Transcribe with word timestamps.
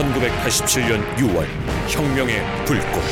1987년 0.00 1.14
6월 1.16 1.46
혁명의 1.88 2.64
불꽃 2.64 3.02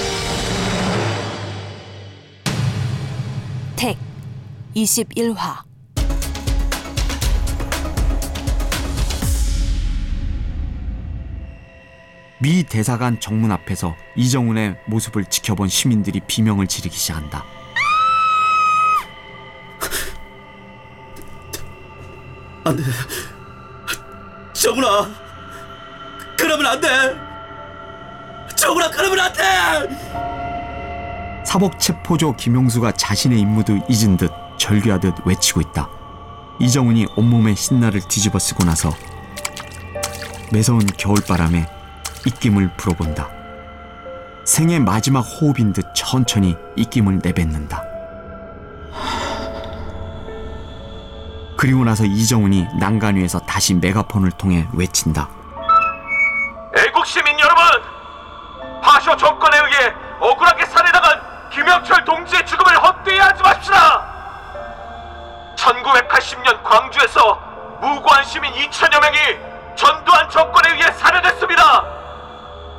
택 3.76 3.98
21화 4.74 5.64
미 12.40 12.62
대사관 12.62 13.20
정문 13.20 13.52
앞에서 13.52 13.94
이정훈의 14.16 14.78
모습을 14.86 15.26
지켜본 15.26 15.68
시민들이 15.68 16.20
비명을 16.26 16.68
지르기 16.68 16.96
시작한다. 16.96 17.44
안 22.64 22.76
돼. 22.76 22.82
정훈아. 24.54 25.27
그러면 26.58 26.72
안 26.72 26.80
돼. 26.80 26.88
그러면 28.92 29.20
안 29.20 29.32
돼. 29.32 29.42
사복 31.44 31.78
체포조 31.78 32.34
김용수가 32.34 32.92
자신의 32.92 33.38
임무도 33.40 33.86
잊은 33.88 34.16
듯 34.16 34.32
절규하듯 34.58 35.24
외치고 35.24 35.60
있다. 35.60 35.88
이정훈이 36.58 37.06
온몸에 37.14 37.54
신나를 37.54 38.00
뒤집어 38.08 38.40
쓰고 38.40 38.64
나서 38.64 38.90
매서운 40.52 40.84
겨울바람에 40.84 41.68
입김을 42.26 42.76
불어본다. 42.76 43.28
생의 44.44 44.80
마지막 44.80 45.20
호흡인 45.20 45.72
듯 45.72 45.86
천천히 45.94 46.56
입김을 46.74 47.20
내뱉는다. 47.22 47.84
그리고 51.56 51.84
나서 51.84 52.04
이정훈이 52.04 52.66
난간 52.80 53.16
위에서 53.16 53.38
다시 53.40 53.74
메가폰을 53.74 54.32
통해 54.32 54.66
외친다. 54.72 55.37
파쇼 59.08 59.16
정권에 59.16 59.56
의해 59.58 59.94
억울하게 60.20 60.66
살해당한 60.66 61.48
김영철 61.50 62.04
동지의 62.04 62.44
죽음을 62.44 62.76
헛되이 62.76 63.18
하지 63.18 63.42
맙시다. 63.42 64.06
1980년 65.56 66.62
광주에서 66.62 67.40
무고한 67.80 68.22
시민 68.24 68.52
2천여 68.52 69.00
명이 69.00 69.16
전두환 69.76 70.28
정권에 70.28 70.74
의해 70.74 70.92
살해됐습니다. 70.92 71.84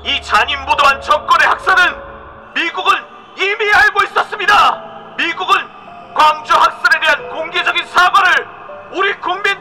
이 0.04 0.22
잔인무도한 0.22 1.02
정권의 1.02 1.48
학살은 1.48 2.54
미국은 2.54 3.06
이미 3.38 3.74
알고 3.74 4.04
있었습니다. 4.04 4.84
미국은 5.18 6.14
광주 6.14 6.54
학살에 6.54 7.00
대한 7.00 7.30
공개적인 7.30 7.88
사과를 7.88 8.48
우리 8.92 9.14
국민 9.20 9.59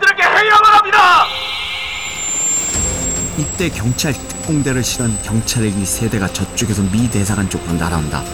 이때 3.38 3.68
경찰 3.68 4.12
특공대를 4.12 4.82
실은 4.82 5.16
경찰 5.22 5.62
헬기 5.62 5.84
세대가 5.84 6.26
저쪽에서 6.26 6.82
미 6.90 7.08
대사관 7.08 7.48
쪽으로 7.48 7.74
날아온다. 7.74 8.24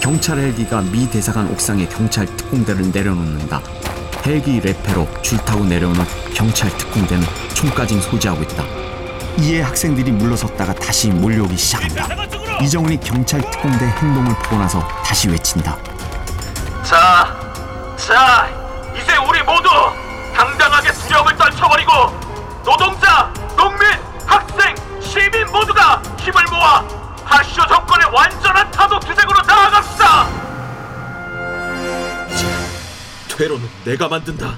경찰 0.00 0.38
헬기가 0.38 0.80
미 0.80 1.08
대사관 1.10 1.46
옥상에 1.50 1.86
경찰 1.88 2.24
특공대를 2.24 2.90
내려놓는다. 2.90 3.60
헬기 4.24 4.58
레페로 4.60 5.06
줄 5.20 5.36
타고 5.44 5.62
내려오는 5.62 6.02
경찰 6.34 6.74
특공대는 6.78 7.26
총까지 7.52 8.00
소지하고 8.00 8.42
있다. 8.44 8.64
이에 9.40 9.60
학생들이 9.60 10.10
물러섰다가 10.12 10.72
다시 10.74 11.10
몰려오기 11.10 11.54
시작한다. 11.54 12.08
이정훈이 12.62 12.98
경찰 13.00 13.42
특공대 13.50 13.84
행동을 13.84 14.34
보고 14.38 14.56
나서 14.56 14.80
다시 15.04 15.28
외친다. 15.28 15.76
자, 16.82 17.36
자, 17.98 18.55
타도 28.76 29.00
투쟁으로 29.00 29.40
나아갑시다. 29.46 30.28
퇴로는 33.36 33.66
내가 33.84 34.08
만든다. 34.08 34.56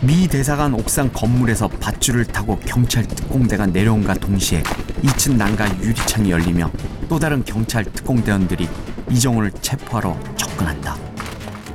미 0.00 0.28
대사관 0.28 0.74
옥상 0.74 1.10
건물에서 1.12 1.68
밧줄을 1.68 2.24
타고 2.24 2.58
경찰 2.60 3.04
특공대가 3.06 3.66
내려온과 3.66 4.14
동시에 4.14 4.62
2층 5.02 5.36
난간 5.36 5.82
유리창이 5.82 6.30
열리며 6.30 6.70
또 7.08 7.18
다른 7.18 7.44
경찰 7.44 7.84
특공대원들이 7.84 8.68
이정훈을 9.10 9.52
체포하러 9.60 10.16
접근한다. 10.36 10.96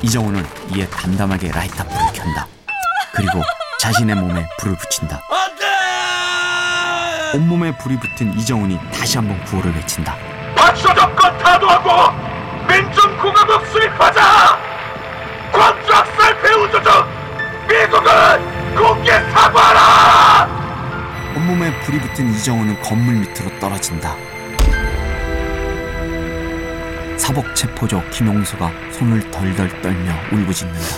이정훈은 0.02 0.46
이에 0.74 0.88
담담하게 0.88 1.52
라이터 1.52 1.84
불을 1.86 2.14
켠다. 2.14 2.48
그리고 3.14 3.42
자신의 3.80 4.16
몸에 4.16 4.48
불을 4.60 4.78
붙인다. 4.78 5.22
안 5.30 5.56
돼! 7.32 7.38
온몸에 7.38 7.78
불이 7.78 8.00
붙은 8.00 8.38
이정훈이 8.40 8.80
다시 8.94 9.18
한번 9.18 9.44
구호를 9.46 9.74
외친다. 9.76 10.16
정권 10.56 10.74
타도하고 10.74 11.23
민중공화국 13.94 13.98
수립하자. 13.98 14.58
광주 15.52 15.94
학살 15.94 16.42
배후 16.42 16.70
조정 16.72 17.08
미국은 17.68 18.76
공개 18.76 19.12
사과하라. 19.32 20.48
온몸에 21.36 21.80
불이 21.82 22.00
붙은 22.00 22.34
이정훈은 22.34 22.82
건물 22.82 23.16
밑으로 23.16 23.60
떨어진다. 23.60 24.16
사복 27.18 27.56
체포조 27.56 28.04
김용수가 28.10 28.72
손을 28.92 29.32
덜덜 29.32 29.82
떨며 29.82 30.14
울부짖는다. 30.32 30.96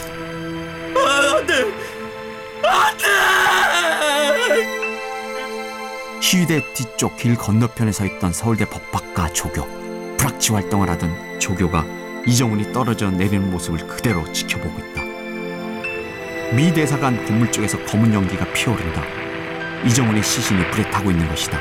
아, 0.97 1.37
안 1.37 1.45
돼! 1.45 1.53
안 2.63 2.97
돼! 2.97 3.05
시위대 6.21 6.73
뒤쪽 6.73 7.17
길 7.17 7.35
건너편에 7.35 7.91
서 7.91 8.05
있던 8.05 8.33
서울대 8.33 8.65
법학과 8.65 9.29
조교 9.29 10.15
불락지 10.17 10.53
활동을 10.53 10.89
하던 10.89 11.39
조교가 11.39 11.85
이정훈이 12.27 12.73
떨어져 12.73 13.11
내리는 13.11 13.51
모습을 13.51 13.85
그대로 13.87 14.29
지켜보고 14.31 14.79
있다. 14.79 15.01
미 16.55 16.73
대사관 16.73 17.23
건물 17.25 17.51
쪽에서 17.51 17.77
검은 17.85 18.13
연기가 18.13 18.51
피어오른다. 18.53 19.03
이정훈의 19.85 20.23
시신이 20.23 20.71
불에 20.71 20.89
타고 20.89 21.11
있는 21.11 21.27
것이다. 21.27 21.59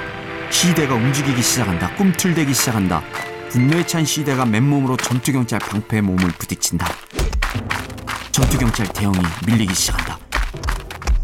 시대가 0.50 0.94
움직이기 0.94 1.42
시작한다. 1.42 1.94
꿈틀대기 1.96 2.54
시작한다. 2.54 3.02
분노에 3.50 3.84
찬 3.84 4.04
시대가 4.04 4.46
맨몸으로 4.46 4.96
전투경찰 4.96 5.58
방패에 5.58 6.00
몸을 6.00 6.28
부딪힌다. 6.38 6.86
전투경찰 8.32 8.86
대형이 8.88 9.18
밀리기 9.46 9.74
시작한다. 9.74 10.18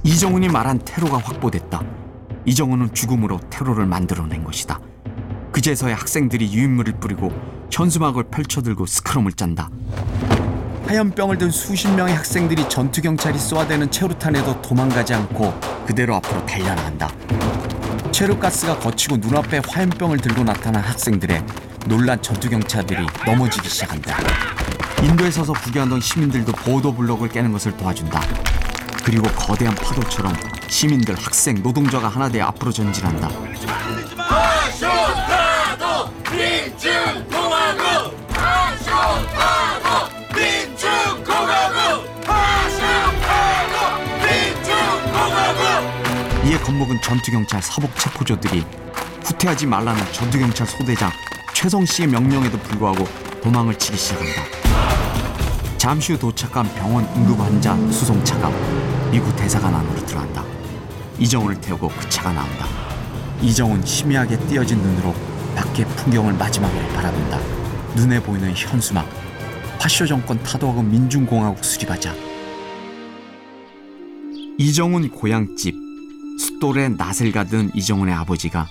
이정훈이 0.04 0.48
말한 0.48 0.80
테러가 0.84 1.18
확보됐다. 1.18 1.82
이정훈은 2.44 2.92
죽음으로 2.92 3.40
테러를 3.50 3.86
만들어낸 3.86 4.44
것이다. 4.44 4.80
그제서야 5.52 5.94
학생들이 5.94 6.52
유인물을 6.52 6.94
뿌리고 7.00 7.59
현수막을 7.70 8.25
펼쳐들고 8.25 8.86
스크럼을 8.86 9.32
짠다. 9.32 9.70
하얀 10.86 11.10
병을 11.10 11.38
든 11.38 11.50
수십 11.50 11.88
명의 11.88 12.14
학생들이 12.14 12.69
전투 12.69 13.00
경찰이 13.00 13.38
쏘아대는 13.38 13.91
체류탄에도 13.91 14.60
도망가지 14.60 15.14
않고 15.14 15.58
그대로 15.86 16.16
앞으로 16.16 16.44
달려나간다. 16.47 17.08
체류가스가 18.10 18.81
거치고 18.81 19.19
눈앞에 19.19 19.60
화염병을 19.69 20.19
들고 20.19 20.42
나타난 20.42 20.82
학생들의 20.82 21.44
놀란 21.86 22.20
전투 22.20 22.50
경찰들이 22.50 23.06
넘어지기 23.25 23.69
시작한다. 23.69 24.16
인도에 25.02 25.31
서서 25.31 25.52
구경하던 25.52 26.00
시민들도 26.00 26.52
보도 26.52 26.92
블록을 26.94 27.28
깨는 27.28 27.52
것을 27.52 27.76
도와준다. 27.76 28.20
그리고 29.04 29.28
거대한 29.28 29.75
파도처럼 29.75 30.34
시민들, 30.69 31.14
학생, 31.14 31.62
노동자가 31.62 32.08
하나 32.08 32.28
되어 32.28 32.47
앞으로 32.47 32.70
전진한다. 32.70 33.31
겁먹은 46.70 47.00
전투경찰 47.02 47.61
사복 47.62 47.96
체포조들이 47.96 48.64
후퇴하지 49.25 49.67
말라는 49.67 50.00
전투경찰 50.12 50.67
소대장 50.67 51.11
최성 51.52 51.84
씨의 51.84 52.08
명령에도 52.08 52.56
불구하고 52.58 53.06
도망을 53.43 53.75
치기 53.76 53.99
시작한다. 53.99 54.43
잠시 55.76 56.12
후 56.12 56.19
도착한 56.19 56.72
병원 56.75 57.05
응급 57.17 57.40
환자 57.40 57.75
수송차가 57.90 58.50
미국 59.11 59.34
대사관 59.34 59.75
안으로 59.75 60.06
들어간다. 60.06 60.44
이정훈을 61.19 61.61
태우고 61.61 61.88
그 61.88 62.08
차가 62.08 62.32
나온다. 62.32 62.67
이정훈 63.43 63.82
희미하게 63.82 64.38
띄어진 64.46 64.78
눈으로 64.78 65.14
밖의 65.56 65.87
풍경을 65.87 66.34
마지막으로 66.34 66.88
바라본다. 66.88 67.40
눈에 67.96 68.22
보이는 68.22 68.55
현수막. 68.55 69.08
파쇼 69.81 70.06
정권 70.06 70.40
타도하고 70.43 70.82
민중공화국 70.82 71.64
수립하자. 71.64 72.14
이정훈 74.58 75.11
고향집 75.11 75.89
숫돌에 76.40 76.88
낫을 76.88 77.32
가든 77.32 77.70
이정훈의 77.75 78.14
아버지가 78.14 78.66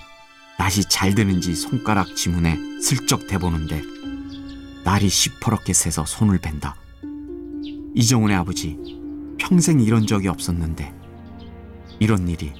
낫이 0.58 0.82
잘 0.88 1.14
되는지 1.14 1.54
손가락 1.54 2.16
지문에 2.16 2.58
슬쩍 2.82 3.28
대보는데 3.28 3.80
날이 4.84 5.08
시퍼렇게 5.08 5.72
새서 5.72 6.04
손을 6.04 6.38
벤다. 6.38 6.74
이정훈의 7.94 8.36
아버지 8.36 8.76
평생 9.38 9.78
이런 9.78 10.04
적이 10.04 10.28
없었는데 10.28 10.92
이런 12.00 12.26
일이 12.26 12.52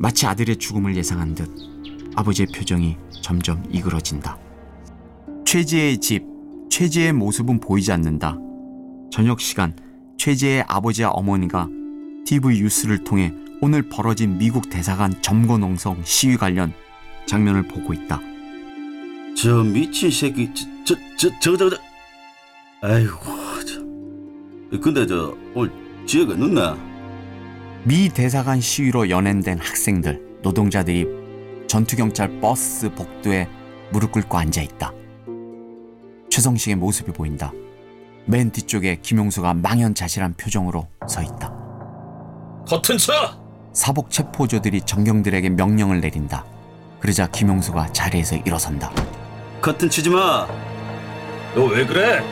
마치 0.00 0.26
아들의 0.26 0.56
죽음을 0.56 0.96
예상한 0.96 1.36
듯 1.36 1.48
아버지의 2.16 2.48
표정이 2.48 2.96
점점 3.22 3.62
이그러진다. 3.70 4.36
최지혜의 5.46 5.98
집, 5.98 6.24
최지혜의 6.68 7.12
모습은 7.12 7.60
보이지 7.60 7.92
않는다. 7.92 8.36
저녁 9.12 9.40
시간, 9.40 9.76
최지혜의 10.18 10.64
아버지와 10.66 11.10
어머니가 11.10 11.68
TV 12.26 12.60
뉴스를 12.60 13.04
통해 13.04 13.32
오늘 13.64 13.80
벌어진 13.80 14.36
미국 14.36 14.68
대사관 14.68 15.10
점거 15.22 15.56
농성 15.56 15.96
시위 16.04 16.36
관련 16.36 16.74
장면을 17.24 17.66
보고 17.66 17.94
있다. 17.94 18.20
저 19.34 19.62
미친 19.62 20.10
새끼 20.10 20.52
저 20.52 20.94
저 21.16 21.30
저 21.40 21.56
저 21.56 21.70
저 21.70 21.76
아이고 22.82 23.18
저 24.70 24.78
근데 24.80 25.06
저 25.06 25.34
오늘 25.54 25.72
지혜가 26.04 26.34
늦나? 26.34 26.76
미 27.84 28.10
대사관 28.10 28.60
시위로 28.60 29.08
연행된 29.08 29.58
학생들, 29.58 30.40
노동자들이 30.42 31.06
전투경찰 31.66 32.40
버스 32.40 32.92
복도에 32.92 33.48
무릎 33.90 34.12
꿇고 34.12 34.36
앉아 34.36 34.60
있다. 34.60 34.92
최성식의 36.28 36.76
모습이 36.76 37.12
보인다. 37.12 37.50
맨 38.26 38.50
뒤쪽에 38.50 38.98
김용수가 39.00 39.54
망연자실한 39.54 40.34
표정으로 40.34 40.86
서 41.08 41.22
있다. 41.22 41.50
커튼 42.68 42.98
쳐! 42.98 43.42
사복 43.74 44.10
체포조들이 44.10 44.82
정경들에게 44.82 45.50
명령을 45.50 46.00
내린다. 46.00 46.44
그러자 47.00 47.26
김용수가 47.26 47.92
자리에서 47.92 48.36
일어선다. 48.36 48.90
커튼 49.60 49.90
치지 49.90 50.10
마. 50.10 50.46
너 51.54 51.64
왜 51.66 51.84
그래? 51.84 52.22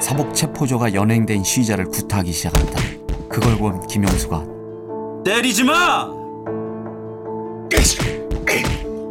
사복 0.00 0.34
체포조가 0.34 0.92
연행된 0.94 1.44
시위자를 1.44 1.86
구타하기 1.86 2.32
시작한다. 2.32 2.80
그걸 3.28 3.56
본 3.56 3.86
김용수가 3.86 4.44
때리지 5.24 5.64
마. 5.64 6.08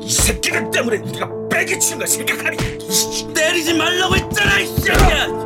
이 0.01 0.09
새끼들 0.11 0.69
때문에 0.69 0.97
우리가 0.97 1.29
빼기 1.49 1.79
친거 1.79 2.05
생각하니? 2.05 2.57
때리지 3.33 3.73
말라고 3.73 4.15
했잖아 4.15 4.59
이 4.59 4.67
새끼야. 4.67 5.42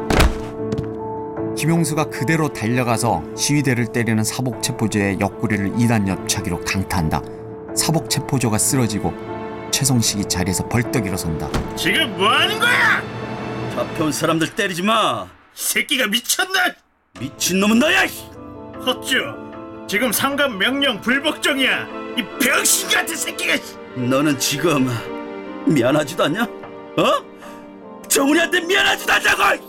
김용수가 1.58 2.06
그대로 2.12 2.54
달려가서 2.54 3.24
시위대를 3.36 3.88
때리는 3.88 4.24
사복 4.24 4.62
체포조의 4.62 5.20
옆구리를 5.20 5.72
2단 5.74 6.08
옆차기로 6.08 6.62
강타한다. 6.64 7.22
사복 7.76 8.10
체포조가 8.12 8.60
쓰러지고 8.60 9.12
최성식이 9.72 10.26
자리에서 10.26 10.68
벌떡 10.70 11.08
일어선다. 11.08 11.50
지금 11.76 12.16
뭐 12.16 12.30
하는 12.30 12.60
거야? 12.60 13.02
잡혀온 13.74 14.12
사람들 14.12 14.54
때리지 14.56 14.84
마. 14.84 15.26
이 15.26 15.60
새끼가 15.60 16.08
미쳤나? 16.08 16.74
미친 17.20 17.60
놈은 17.60 17.80
너야. 17.80 18.06
헛주. 18.86 19.18
지금 19.90 20.12
상급 20.12 20.58
명령 20.58 21.02
불복종이야. 21.02 21.88
이 22.18 22.24
병신 22.40 22.90
같은 22.90 23.16
새끼가. 23.16 23.56
너는 23.96 24.38
지금 24.38 24.88
미안하지도 25.66 26.24
않냐? 26.26 26.44
어? 26.44 28.08
정훈이한테 28.08 28.62
미안하지도 28.62 29.12
않냐고. 29.14 29.67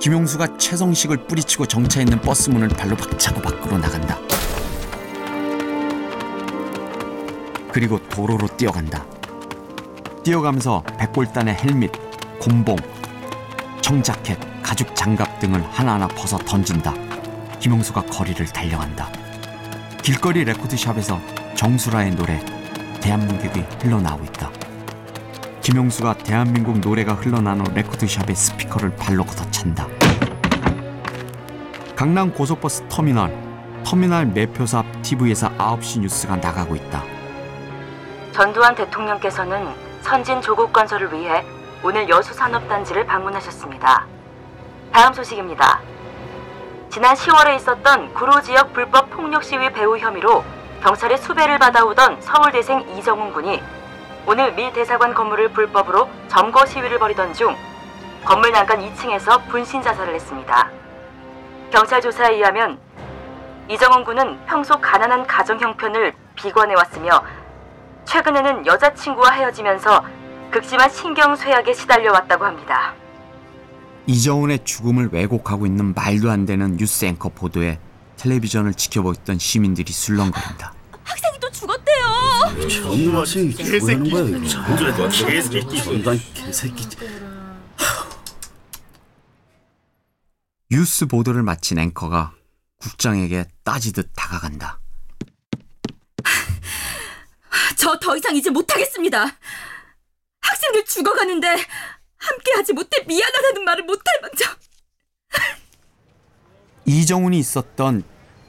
김용수가 0.00 0.56
최성식을 0.56 1.26
뿌리치고 1.26 1.66
정차 1.66 2.00
있는 2.00 2.18
버스 2.22 2.48
문을 2.48 2.68
발로 2.68 2.96
박차고 2.96 3.42
밖으로 3.42 3.76
나간다. 3.76 4.18
그리고 7.70 7.98
도로로 8.08 8.48
뛰어간다. 8.56 9.04
뛰어가면서 10.24 10.82
백골단의 10.98 11.54
헬멧, 11.54 11.92
곤봉, 12.40 12.76
청자켓, 13.82 14.38
가죽 14.62 14.96
장갑 14.96 15.38
등을 15.38 15.62
하나하나 15.70 16.08
벗어 16.08 16.38
던진다. 16.38 16.94
김용수가 17.60 18.06
거리를 18.06 18.46
달려간다. 18.46 19.12
길거리 20.02 20.44
레코드샵에서 20.44 21.20
정수라의 21.54 22.12
노래 22.12 22.42
대한민국이 23.02 23.60
흘러나오고 23.82 24.24
있다. 24.24 24.50
김용수가 25.62 26.14
대한민국 26.18 26.78
노래가 26.78 27.12
흘러나오는 27.12 27.64
레코드샵의 27.74 28.34
스피커를 28.34 28.96
발로 28.96 29.24
걷어찬다. 29.24 29.86
강남 31.94 32.32
고속버스 32.32 32.88
터미널 32.88 33.30
터미널 33.84 34.26
매표소 34.26 34.78
앞 34.78 34.86
TV에서 35.02 35.50
9시 35.50 36.00
뉴스가 36.00 36.36
나가고 36.36 36.76
있다. 36.76 37.02
전두환 38.32 38.74
대통령께서는 38.74 39.68
선진 40.00 40.40
조국 40.40 40.72
건설을 40.72 41.12
위해 41.12 41.44
오늘 41.82 42.08
여수 42.08 42.32
산업단지를 42.32 43.04
방문하셨습니다. 43.04 44.06
다음 44.92 45.12
소식입니다. 45.12 45.80
지난 46.88 47.14
10월에 47.14 47.56
있었던 47.56 48.14
구로 48.14 48.40
지역 48.40 48.72
불법 48.72 49.10
폭력 49.10 49.44
시위 49.44 49.70
배후 49.72 49.98
혐의로 49.98 50.42
경찰의 50.82 51.18
수배를 51.18 51.58
받아오던 51.58 52.22
서울대생 52.22 52.80
이정훈 52.96 53.32
군이 53.34 53.62
오늘 54.26 54.54
미 54.54 54.72
대사관 54.72 55.14
건물을 55.14 55.52
불법으로 55.52 56.08
점거 56.28 56.66
시위를 56.66 56.98
벌이던 56.98 57.34
중 57.34 57.56
건물 58.24 58.52
난간 58.52 58.78
2층에서 58.80 59.48
분신 59.48 59.82
자살을 59.82 60.14
했습니다. 60.14 60.70
경찰 61.70 62.00
조사에 62.00 62.34
의하면 62.34 62.78
이정훈 63.68 64.04
군은 64.04 64.38
평소 64.46 64.78
가난한 64.80 65.26
가정 65.26 65.58
형편을 65.58 66.12
비관해 66.34 66.74
왔으며 66.74 67.22
최근에는 68.04 68.66
여자친구와 68.66 69.30
헤어지면서 69.32 70.04
극심한 70.50 70.90
신경쇠약에 70.90 71.72
시달려 71.72 72.12
왔다고 72.12 72.44
합니다. 72.44 72.94
이정훈의 74.06 74.64
죽음을 74.64 75.10
왜곡하고 75.12 75.66
있는 75.66 75.94
말도 75.94 76.30
안 76.30 76.44
되는 76.44 76.76
뉴스 76.76 77.04
앵커 77.04 77.28
보도에 77.28 77.78
텔레비전을 78.16 78.74
지켜보고 78.74 79.12
있던 79.12 79.38
시민들이 79.38 79.92
술렁거린다. 79.92 80.79
거야 82.60 82.68
이거? 82.68 84.48
전두환 84.48 85.10
개새끼. 85.10 85.82
전두환 85.82 86.18
개새끼. 86.34 86.86
뉴스 90.70 91.06
보도를 91.06 91.42
마친 91.42 91.78
앵커가 91.78 92.32
국장에게 92.78 93.46
따지듯 93.64 94.10
다가간다. 94.14 94.80
저 97.76 97.98
더 97.98 98.16
이상 98.16 98.36
이제 98.36 98.50
못하겠습니다. 98.50 99.26
학생들 100.40 100.84
죽어가는데 100.84 101.48
함께하지 102.18 102.72
못해 102.74 103.02
미안하다는 103.06 103.64
말을 103.64 103.84
못할 103.84 104.04
망정. 104.22 104.54
이정훈이 106.84 107.38
있었던 107.38 108.04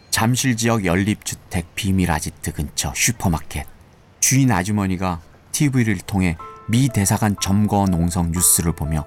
잠실 0.10 0.56
지역 0.58 0.86
연립주택 0.86 1.74
비밀 1.76 2.12
아지트 2.12 2.54
근처 2.54 2.94
슈퍼마켓 2.96 3.68
주인 4.32 4.50
아주머니가 4.50 5.20
TV를 5.52 5.98
통해 5.98 6.38
미 6.70 6.88
대사관 6.88 7.36
점거 7.42 7.86
농성 7.88 8.32
뉴스를 8.32 8.72
보며 8.72 9.06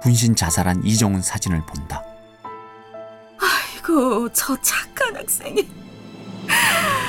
분신 0.00 0.36
자살한 0.36 0.84
이정훈 0.84 1.20
사진을 1.20 1.66
본다. 1.66 2.00
아이고 3.40 4.32
저 4.32 4.56
착한 4.62 5.16
학생이. 5.16 5.68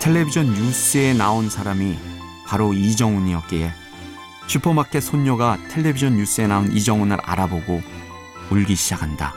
텔레비전 0.00 0.52
뉴스에 0.52 1.14
나온 1.14 1.48
사람이 1.48 1.96
바로 2.44 2.72
이정훈이었기에 2.72 3.81
슈퍼마켓 4.52 5.02
손녀가 5.02 5.56
텔레비전 5.70 6.18
뉴스에 6.18 6.46
나온 6.46 6.70
이정훈을 6.70 7.16
알아보고 7.22 7.82
울기 8.50 8.76
시작한다. 8.76 9.32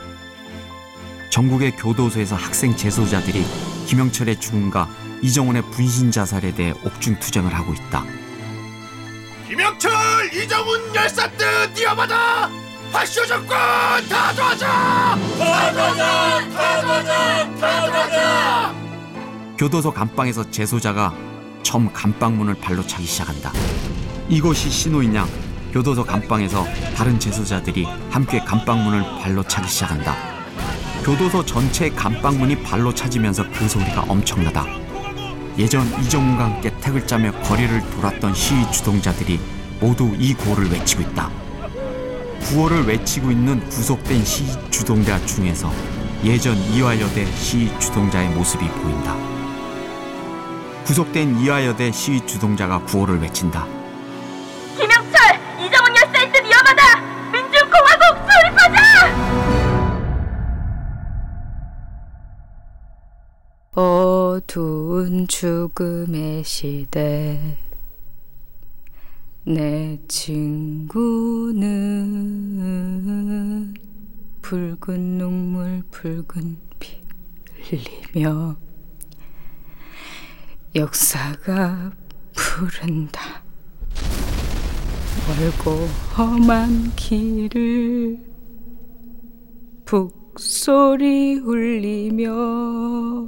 전국의 1.29 1.77
교도소에서 1.77 2.36
학생 2.36 2.75
재소자들이 2.75 3.45
김영철의 3.86 4.41
죽음과 4.41 4.89
이정훈의 5.22 5.62
분신 5.72 6.12
자살에 6.12 6.53
대해 6.53 6.74
옥중 6.84 7.19
투쟁을 7.22 7.53
하고 7.53 7.74
있다. 7.74 8.03
김영철, 9.48 9.93
이정훈 10.34 10.93
열사뜻 10.93 11.74
뛰어받아. 11.75 12.50
파쇼 12.91 13.25
정권 13.25 13.57
다 14.10 14.34
도와줘. 14.34 14.67
도와줘. 15.38 15.95
다 16.51 16.81
도와줘. 17.88 18.75
교도소 19.57 19.93
감방에서 19.93 20.51
재소자가 20.51 21.13
처음 21.63 21.93
감방문을 21.93 22.55
발로 22.55 22.86
차기 22.86 23.05
시작한다. 23.05 23.53
이것이 24.27 24.70
신호인 24.70 25.13
양 25.13 25.27
교도소 25.72 26.03
감방에서 26.03 26.65
다른 26.96 27.20
재소자들이 27.20 27.86
함께 28.10 28.39
감방문을 28.39 29.20
발로 29.22 29.44
차기 29.44 29.67
시작한다. 29.67 30.15
교도소 31.03 31.46
전체 31.46 31.89
감방문이 31.89 32.63
발로 32.63 32.94
차지면서 32.94 33.44
그 33.51 33.67
소리가 33.67 34.05
엄청나다. 34.08 34.65
예전 35.58 35.86
이정훈과 36.01 36.46
함께 36.46 36.72
택을 36.82 37.05
짜며 37.05 37.32
거리를 37.44 37.82
돌았던 37.91 38.34
시위 38.34 38.70
주동자들이 38.72 39.39
모두 39.79 40.15
이 40.17 40.34
구호를 40.34 40.72
외치고 40.72 41.03
있다. 41.03 41.29
구호를 42.41 42.88
외치고 42.88 43.32
있는 43.32 43.60
구속된 43.70 44.25
시위 44.25 44.50
주동자 44.72 45.24
중에서 45.25 45.72
예전 46.24 46.58
이화여대 46.72 47.25
시위 47.36 47.70
주동자의 47.79 48.29
모습이 48.29 48.67
보인다. 48.67 49.15
구속된 50.86 51.39
이화여대 51.39 51.91
시위 51.91 52.25
주동자가 52.25 52.79
구호를 52.79 53.22
외친다. 53.22 53.67
어두운 64.46 65.28
죽음의 65.28 66.44
시대. 66.44 67.58
내 69.44 70.00
친구는 70.08 71.64
붉은 74.42 75.18
눈물 75.18 75.82
붉은 75.92 76.58
피 76.80 77.02
흘리며 77.64 78.56
역사가 80.75 81.92
부른다. 82.34 83.44
멀고 85.28 85.72
험한 86.18 86.92
길을 86.96 88.20
북소리 89.86 91.40
울리며 91.40 93.28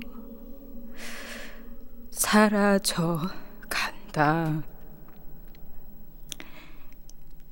사라져 2.29 3.22
간다. 3.69 4.62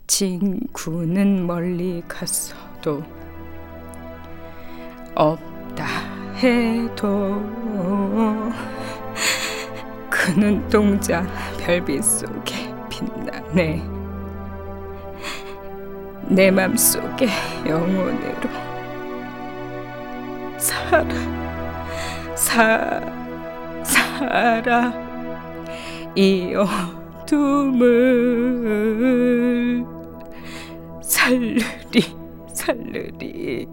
친구는 0.06 1.48
멀리 1.48 2.04
갔어도 2.10 3.02
없다 5.16 5.86
해도 6.36 7.42
그 10.10 10.32
눈동자 10.32 11.26
별빛 11.58 12.04
속에 12.04 12.76
빛나네 12.90 13.82
내 16.28 16.52
맘속에 16.52 17.30
영혼으로 17.66 18.50
살아 20.58 21.06
사 22.36 23.25
살아. 24.18 24.94
이 26.16 26.54
어둠을 27.26 27.96
살르리 31.02 32.16
살르리 32.54 33.68